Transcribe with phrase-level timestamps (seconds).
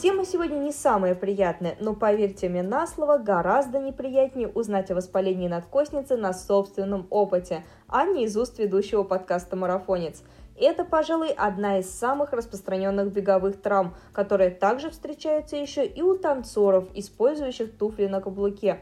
[0.00, 5.46] Тема сегодня не самая приятная, но поверьте мне на слово, гораздо неприятнее узнать о воспалении
[5.46, 10.22] надкостницы на собственном опыте, а не из уст ведущего подкаста «Марафонец».
[10.58, 16.86] Это, пожалуй, одна из самых распространенных беговых травм, которая также встречается еще и у танцоров,
[16.94, 18.80] использующих туфли на каблуке.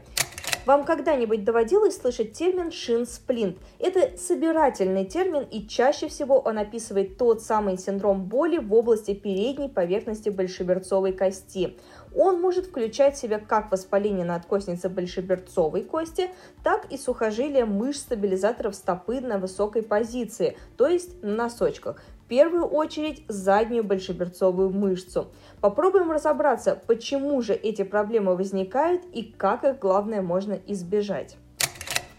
[0.69, 3.57] Вам когда-нибудь доводилось слышать термин шин-сплинт?
[3.79, 9.67] Это собирательный термин, и чаще всего он описывает тот самый синдром боли в области передней
[9.67, 11.75] поверхности большеберцовой кости.
[12.15, 16.29] Он может включать в себя как воспаление надкостницы большеберцовой кости,
[16.63, 21.99] так и сухожилия мышц стабилизаторов стопы на высокой позиции, то есть на носочках
[22.29, 25.27] первую очередь заднюю большеберцовую мышцу.
[25.59, 31.35] Попробуем разобраться, почему же эти проблемы возникают и как их главное можно избежать.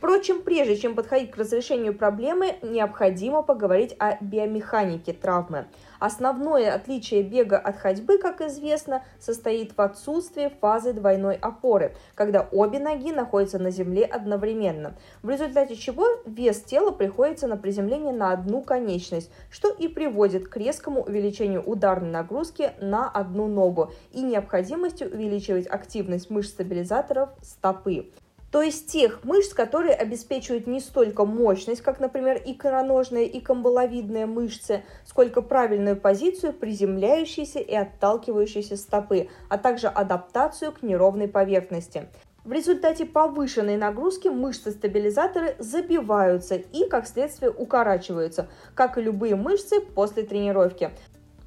[0.00, 5.66] Впрочем, прежде чем подходить к разрешению проблемы, необходимо поговорить о биомеханике травмы.
[5.98, 12.78] Основное отличие бега от ходьбы, как известно, состоит в отсутствии фазы двойной опоры, когда обе
[12.78, 18.62] ноги находятся на земле одновременно, в результате чего вес тела приходится на приземление на одну
[18.62, 25.66] конечность, что и приводит к резкому увеличению ударной нагрузки на одну ногу и необходимости увеличивать
[25.66, 28.10] активность мышц стабилизаторов стопы
[28.50, 34.82] то есть тех мышц, которые обеспечивают не столько мощность, как, например, икроножные и камбаловидные мышцы,
[35.04, 42.08] сколько правильную позицию приземляющейся и отталкивающейся стопы, а также адаптацию к неровной поверхности.
[42.42, 50.22] В результате повышенной нагрузки мышцы-стабилизаторы забиваются и, как следствие, укорачиваются, как и любые мышцы после
[50.22, 50.90] тренировки.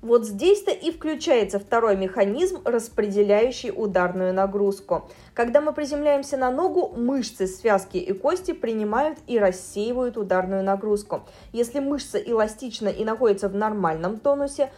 [0.03, 5.09] Вот здесь-то и включается второй механизм, распределяющий ударную нагрузку.
[5.33, 11.21] Когда мы приземляемся на ногу, мышцы, связки и кости принимают и рассеивают ударную нагрузку.
[11.53, 14.73] Если мышца эластична и находится в нормальном тонусе,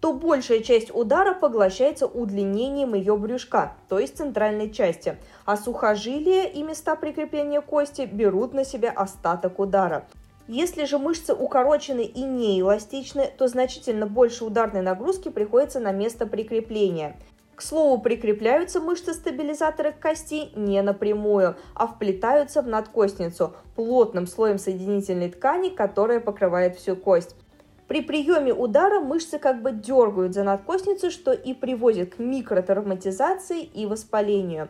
[0.00, 5.16] то большая часть удара поглощается удлинением ее брюшка, то есть центральной части,
[5.46, 10.06] а сухожилия и места прикрепления кости берут на себя остаток удара.
[10.48, 17.16] Если же мышцы укорочены и неэластичны, то значительно больше ударной нагрузки приходится на место прикрепления.
[17.56, 25.30] К слову, прикрепляются мышцы-стабилизаторы к кости не напрямую, а вплетаются в надкостницу плотным слоем соединительной
[25.30, 27.34] ткани, которая покрывает всю кость.
[27.88, 33.86] При приеме удара мышцы как бы дергают за надкостницу, что и приводит к микротравматизации и
[33.86, 34.68] воспалению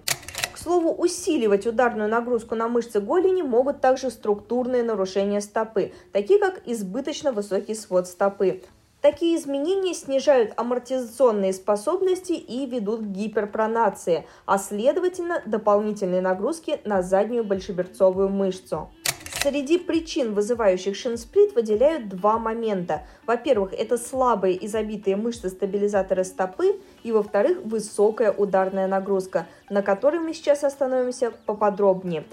[0.67, 7.31] слову, усиливать ударную нагрузку на мышцы голени могут также структурные нарушения стопы, такие как избыточно
[7.31, 8.65] высокий свод стопы.
[9.01, 17.45] Такие изменения снижают амортизационные способности и ведут к гиперпронации, а следовательно дополнительные нагрузки на заднюю
[17.45, 18.91] большеберцовую мышцу.
[19.49, 23.03] Среди причин, вызывающих шинсплит, выделяют два момента.
[23.27, 30.19] Во-первых, это слабые и забитые мышцы стабилизаторы стопы, и во-вторых, высокая ударная нагрузка, на которой
[30.19, 32.25] мы сейчас остановимся поподробнее.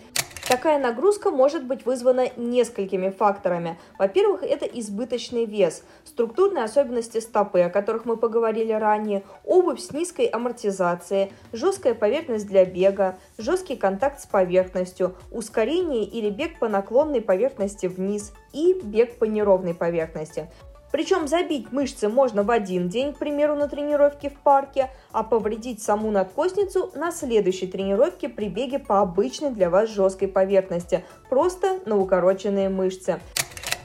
[0.48, 3.80] Такая нагрузка может быть вызвана несколькими факторами.
[3.98, 10.26] Во-первых, это избыточный вес, структурные особенности стопы, о которых мы поговорили ранее, обувь с низкой
[10.26, 17.86] амортизацией, жесткая поверхность для бега, жесткий контакт с поверхностью, ускорение или бег по наклонной поверхности
[17.86, 20.50] вниз и бег по неровной поверхности.
[20.94, 25.82] Причем забить мышцы можно в один день, к примеру, на тренировке в парке, а повредить
[25.82, 31.98] саму надкостницу на следующей тренировке при беге по обычной для вас жесткой поверхности, просто на
[31.98, 33.20] укороченные мышцы.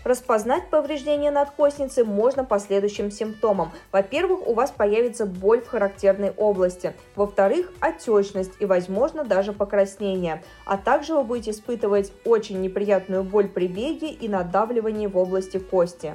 [0.05, 3.73] Распознать повреждение надкостницы можно по следующим симптомам.
[3.91, 6.95] Во-первых, у вас появится боль в характерной области.
[7.17, 10.43] Во-вторых, отечность и, возможно, даже покраснение.
[10.67, 16.15] А также вы будете испытывать очень неприятную боль при беге и надавливание в области кости.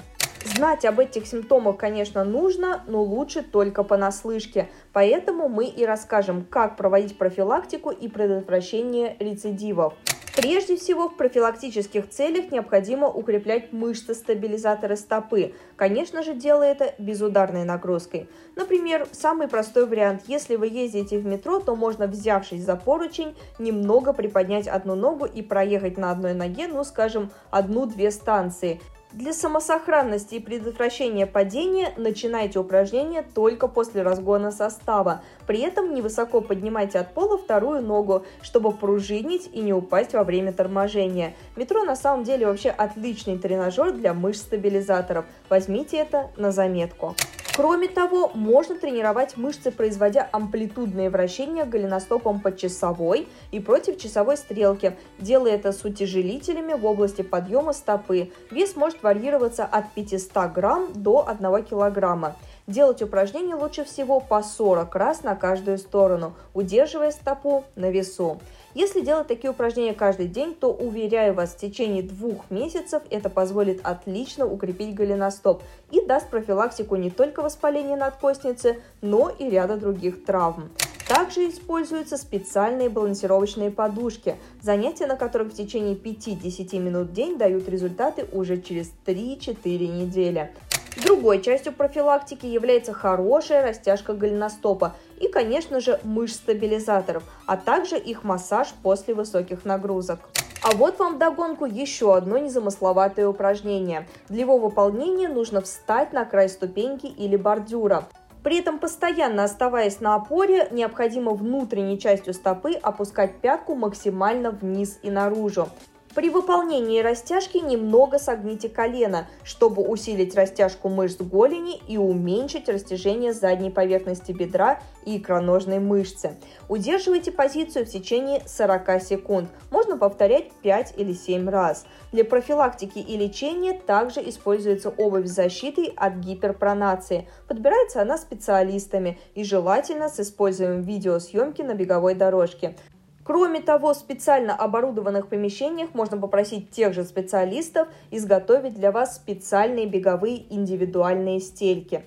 [0.56, 4.70] Знать об этих симптомах, конечно, нужно, но лучше только понаслышке.
[4.92, 9.96] Поэтому мы и расскажем, как проводить профилактику и предотвращение рецидивов.
[10.36, 15.54] Прежде всего, в профилактических целях необходимо укреплять мышцы-стабилизаторы стопы.
[15.76, 18.28] Конечно же, делая это безударной нагрузкой.
[18.56, 20.24] Например, самый простой вариант.
[20.28, 25.44] Если вы ездите в метро, то можно, взявшись за поручень, немного приподнять одну ногу и
[25.44, 28.82] проехать на одной ноге, ну, скажем, одну-две станции.
[29.14, 35.22] Для самосохранности и предотвращения падения начинайте упражнения только после разгона состава.
[35.46, 40.52] При этом невысоко поднимайте от пола вторую ногу, чтобы пружинить и не упасть во время
[40.52, 41.36] торможения.
[41.56, 45.26] Метро на самом деле вообще отличный тренажер для мышц-стабилизаторов.
[45.48, 47.16] Возьмите это на заметку.
[47.56, 54.98] Кроме того, можно тренировать мышцы, производя амплитудные вращения голеностопом по часовой и против часовой стрелки,
[55.20, 58.32] делая это с утяжелителями в области подъема стопы.
[58.50, 62.36] Вес может варьироваться от 500 грамм до 1 килограмма.
[62.66, 68.40] Делать упражнения лучше всего по 40 раз на каждую сторону, удерживая стопу на весу.
[68.74, 73.82] Если делать такие упражнения каждый день, то, уверяю вас, в течение двух месяцев это позволит
[73.84, 75.62] отлично укрепить голеностоп
[75.92, 80.72] и даст профилактику не только воспаления надкостницы, но и ряда других травм.
[81.06, 87.68] Также используются специальные балансировочные подушки, занятия на которых в течение 5-10 минут в день дают
[87.68, 90.50] результаты уже через 3-4 недели.
[90.96, 98.74] Другой частью профилактики является хорошая растяжка голеностопа и, конечно же, мышц-стабилизаторов, а также их массаж
[98.84, 100.20] после высоких нагрузок.
[100.64, 104.08] А вот вам догонку еще одно незамысловатое упражнение.
[104.30, 108.06] Для его выполнения нужно встать на край ступеньки или бордюра.
[108.44, 115.10] При этом, постоянно оставаясь на опоре, необходимо внутренней частью стопы опускать пятку максимально вниз и
[115.10, 115.70] наружу.
[116.16, 123.72] При выполнении растяжки немного согните колено, чтобы усилить растяжку мышц голени и уменьшить растяжение задней
[123.72, 126.38] поверхности бедра и икроножной мышцы.
[126.70, 129.50] Удерживайте позицию в течение 40 секунд.
[129.72, 131.86] Можно повторять 5 или 7 раз.
[132.12, 137.28] Для профилактики и лечения также используется обувь с защитой от гиперпронации.
[137.48, 142.76] Подбирается она специалистами и желательно с использованием видеосъемки на беговой дорожке.
[143.24, 149.86] Кроме того, в специально оборудованных помещениях можно попросить тех же специалистов изготовить для вас специальные
[149.86, 152.04] беговые индивидуальные стельки.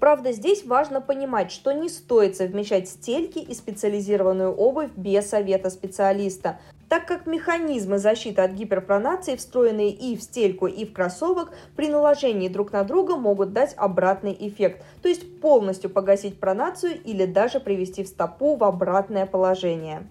[0.00, 6.58] Правда, здесь важно понимать, что не стоит совмещать стельки и специализированную обувь без совета специалиста,
[6.88, 12.48] так как механизмы защиты от гиперпронации, встроенные и в стельку, и в кроссовок, при наложении
[12.48, 18.04] друг на друга могут дать обратный эффект, то есть полностью погасить пронацию или даже привести
[18.04, 20.06] в стопу в обратное положение.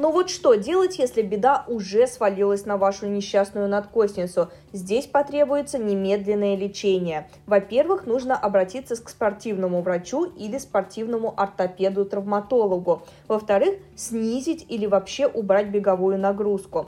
[0.00, 4.48] Но вот что делать, если беда уже свалилась на вашу несчастную надкостницу?
[4.72, 7.28] Здесь потребуется немедленное лечение.
[7.44, 13.02] Во-первых, нужно обратиться к спортивному врачу или спортивному ортопеду-травматологу.
[13.28, 16.86] Во-вторых, снизить или вообще убрать беговую нагрузку.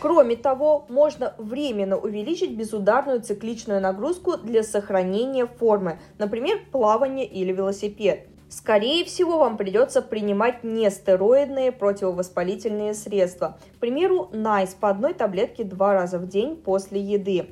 [0.00, 8.28] Кроме того, можно временно увеличить безударную цикличную нагрузку для сохранения формы, например, плавание или велосипед.
[8.56, 13.58] Скорее всего, вам придется принимать нестероидные противовоспалительные средства.
[13.74, 17.48] К примеру, NICE по одной таблетке два раза в день после еды.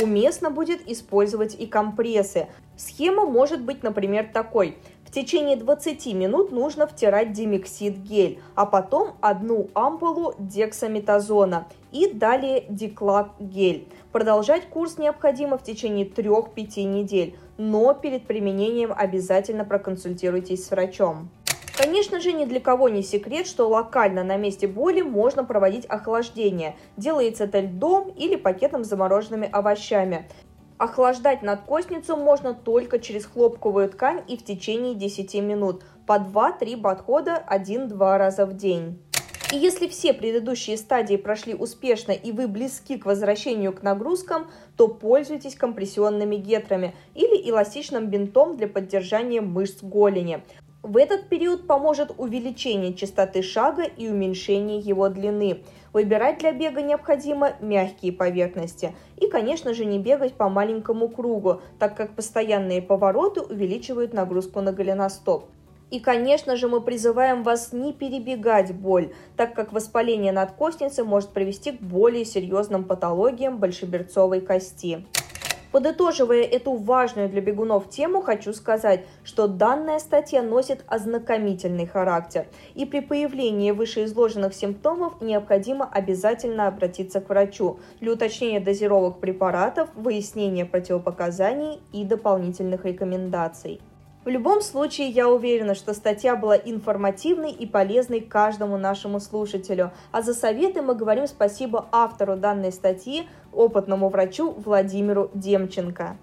[0.00, 2.46] Уместно будет использовать и компрессы.
[2.74, 4.78] Схема может быть, например, такой.
[5.04, 12.64] В течение 20 минут нужно втирать димексид гель, а потом одну ампулу дексаметазона и далее
[12.70, 13.88] диклак гель.
[14.10, 21.28] Продолжать курс необходимо в течение 3-5 недель но перед применением обязательно проконсультируйтесь с врачом.
[21.76, 26.74] Конечно же, ни для кого не секрет, что локально на месте боли можно проводить охлаждение.
[26.96, 30.26] Делается это льдом или пакетом с замороженными овощами.
[30.78, 37.42] Охлаждать надкостницу можно только через хлопковую ткань и в течение 10 минут, по 2-3 подхода
[37.50, 38.98] 1-2 раза в день.
[39.52, 44.88] И если все предыдущие стадии прошли успешно и вы близки к возвращению к нагрузкам, то
[44.88, 50.42] пользуйтесь компрессионными гетрами или эластичным бинтом для поддержания мышц голени.
[50.82, 55.62] В этот период поможет увеличение частоты шага и уменьшение его длины.
[55.92, 58.94] Выбирать для бега необходимо мягкие поверхности.
[59.16, 64.72] И, конечно же, не бегать по маленькому кругу, так как постоянные повороты увеличивают нагрузку на
[64.72, 65.46] голеностоп.
[65.90, 71.72] И, конечно же, мы призываем вас не перебегать боль, так как воспаление надкостницы может привести
[71.72, 75.06] к более серьезным патологиям большеберцовой кости.
[75.70, 82.86] Подытоживая эту важную для бегунов тему, хочу сказать, что данная статья носит ознакомительный характер, и
[82.86, 91.80] при появлении вышеизложенных симптомов необходимо обязательно обратиться к врачу для уточнения дозировок препаратов, выяснения противопоказаний
[91.92, 93.80] и дополнительных рекомендаций.
[94.26, 99.92] В любом случае, я уверена, что статья была информативной и полезной каждому нашему слушателю.
[100.10, 106.16] А за советы мы говорим спасибо автору данной статьи, опытному врачу Владимиру Демченко.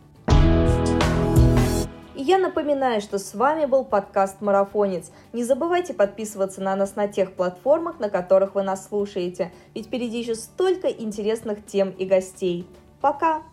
[2.13, 5.09] И я напоминаю, что с вами был подкаст «Марафонец».
[5.31, 10.19] Не забывайте подписываться на нас на тех платформах, на которых вы нас слушаете, ведь впереди
[10.19, 12.67] еще столько интересных тем и гостей.
[12.99, 13.43] Пока!